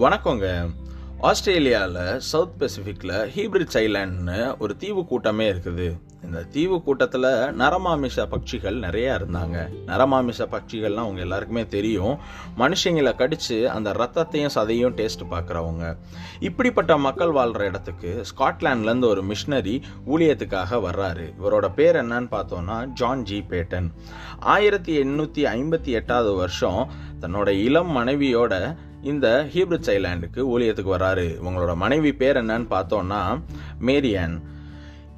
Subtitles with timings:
[0.00, 0.70] வணக்கங்க.
[1.20, 5.98] ஆஸ்திரேலியாவில் சவுத் பெசிஃபிக்கில் ஹீப்ரிட்ஸ் ஐலாண்ட்னு ஒரு தீவு கூட்டமே இருக்குது.
[6.24, 7.28] இந்த தீவு கூட்டத்தில்
[7.60, 9.68] நரமாமிச பட்சிகள் நிறையா இருந்தாங்க.
[9.86, 12.18] நரமாமிச பட்சிகள்லாம் அவங்க எல்லாருக்குமே தெரியும்.
[12.58, 15.96] மனுஷங்களை கடித்து அந்த ரத்தத்தையும் சதையும் டேஸ்ட் பார்க்குறவங்க.
[16.40, 21.32] இப்படிப்பட்ட மக்கள் வாழ்கிற இடத்துக்கு ஸ்காட்லாண்ட்லேருந்து ஒரு மிஷினரி ஊழியத்துக்காக வர்றாரு.
[21.42, 23.90] இவரோட பேர் என்னன்னு பார்த்தோன்னா ஜான் ஜி பேட்டன்.
[24.40, 26.90] ஆயிரத்தி எண்ணூற்றி ஐம்பத்தி எட்டாவது வருஷம்
[27.20, 28.76] தன்னோட இளம் மனைவியோட
[29.12, 31.26] இந்த ஹீப்ரிட்ஸ் சைலாண்டுக்கு ஊழியத்துக்கு வராரு.
[31.40, 33.22] இவங்களோட மனைவி பேர் என்னன்னு பார்த்தோன்னா
[33.86, 34.36] மேரியான்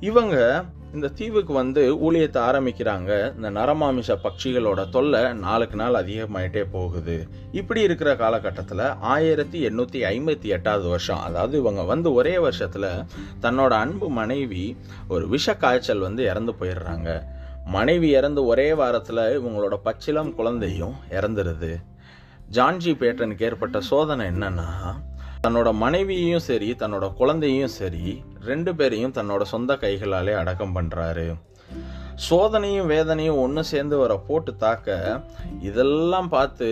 [0.00, 3.10] இவங்க இந்த தீவுக்கு வந்து ஊழியத்தை ஆரம்பிக்கிறாங்க.
[3.36, 7.16] இந்த நரமாமிச பட்சிகளோட தொல்லை நாளுக்கு நாள் அதிகமாயிட்டே போகுது.
[7.52, 12.90] இப்படி இருக்கிற காலகட்டத்தில் ஆயிரத்தி எண்ணூற்றி ஐம்பத்தி எட்டாவது வருஷம் அதாவது இவங்க வந்து ஒரே வருஷத்தில்
[13.42, 14.76] தன்னோட அன்பு மனைவி
[15.08, 17.10] ஒரு விஷ காய்ச்சல் வந்து இறந்து போயிடுறாங்க.
[17.66, 21.72] மனைவி இறந்து ஒரே வாரத்தில் இவங்களோட பச்சிலம் குழந்தையும் இறந்துருது.
[22.50, 24.68] ஜான்ஜி பேட்டனுக்கு ஏற்பட்ட சோதனை என்னன்னா
[25.46, 31.36] தன்னோட மனைவியையும் சரி தன்னோட குழந்தையும் சரி ரெண்டு பேரையும் தன்னோட சொந்த கைகளாலே அடக்கம் பண்றாரு.
[32.14, 35.20] சோதனையும் வேதனையும் ஒன்று சேர்ந்து வர போட்டு தாக்க
[35.60, 36.68] இதெல்லாம் பார்த்து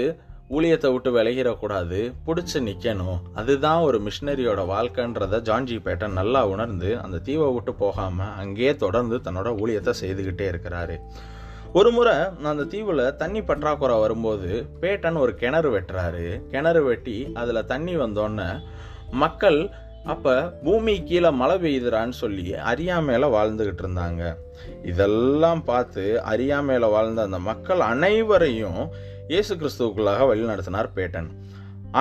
[0.51, 7.53] ஊழியத்தை விட்டு விலகிடக்கூடாது பிடிச்சி நிற்கணும் அதுதான் ஒரு மிஷினரியோட வாழ்க்கைன்றத ஜான்ஜி பேட்டன் நல்லா உணர்ந்து அந்த தீவை
[7.53, 10.99] விட்டு போகாமல் அங்கேயே தொடர்ந்து தன்னோட ஊழியத்தை செய்துக்கிட்டே இருக்கிறாரு.
[11.79, 12.13] ஒரு முறை
[12.51, 14.51] அந்த தீவில் தண்ணி பற்றாக்குறை வரும்போது
[14.83, 16.27] பேட்டன் ஒரு கிணறு வெட்டுறாரு.
[16.53, 18.47] கிணறு வெட்டி அதில் தண்ணி வந்தோடனே
[19.23, 19.59] மக்கள்
[20.13, 24.23] அப்போ பூமி கீழே மழை பெய்யுதுறான்னு சொல்லி அறியாமையில வாழ்ந்துக்கிட்டு இருந்தாங்க.
[24.93, 28.81] இதெல்லாம் பார்த்து அறியாமையில வாழ்ந்த அந்த மக்கள் அனைவரையும்
[29.35, 31.29] இயேசு கிறிஸ்துவுக்குள்ளாக வழிநடத்தினார் பேட்டன்.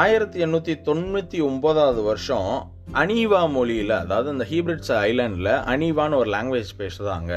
[0.04, 2.54] ஆயிரத்தி எண்ணூற்றி தொண்ணூற்றி ஒன்பதாவது வருஷம்
[3.02, 7.34] அனீவா மொழியில் அதாவது அந்த ஹீப்ரிட்ஸ் ஐலாண்டில் அனீவான்னு ஒரு லாங்குவேஜ் பேசுகிறாங்க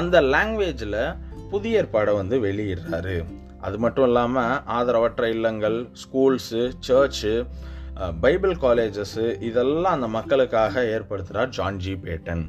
[0.00, 1.02] அந்த லாங்குவேஜில்
[1.50, 3.16] புதிய ஏற்பாடை வந்து வெளியிடுறாரு.
[3.60, 7.32] அது மட்டும் இல்லாமல் ஆதரவற்ற இல்லங்கள் ஸ்கூல்ஸு சர்ச்சு
[8.20, 12.44] பைபிள் காலேஜஸ்ஸு இதெல்லாம் அந்த மக்களுக்காக ஏற்படுத்துகிறார் ஜான் ஜி பேட்டன்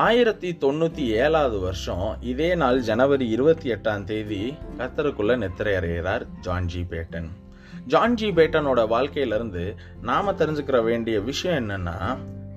[0.00, 4.42] ஆயிரத்தி தொண்ணூற்றி ஏழாவது வருஷம் இதே நாள் ஜனவரி இருபத்தி எட்டாம் தேதி
[4.78, 7.30] கத்தருக்குள்ளே நித்திரையறைகிறார் John G Patton
[7.86, 9.64] John G பேட்டனோட வாழ்க்கையிலேருந்து
[10.02, 11.96] நாம் தெரிஞ்சுக்கிற வேண்டிய விஷயம் என்னென்னா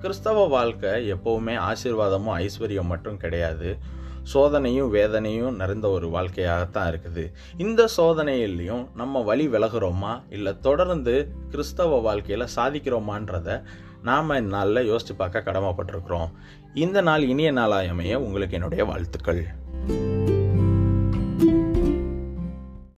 [0.04, 3.76] கிறிஸ்தவ வாழ்க்கை எப்பவுமே ஆசீர்வாதமும் ஐஸ்வர்யம் மட்டும் கிடையாது.
[4.22, 7.32] சோதனையும் வேதனையும் நிறைந்த ஒரு வாழ்க்கையாகத்தான் இருக்குது.
[7.56, 10.22] இந்த சோதனையிலையும் நம்ம வழி விலகுறோமா?
[10.30, 13.62] இல்லை தொடர்ந்து கிறிஸ்தவ வாழ்க்கையில் சாதிக்கிறோமான்றத
[14.02, 16.30] நாம் இந்நாளில் யோசித்து பார்க்க கடமைப்பட்டிருக்கிறோம்.
[16.74, 19.46] இந்த நாள் இனிய நாளாயமைய உங்களுக்கு என்னுடைய வாழ்த்துக்கள்.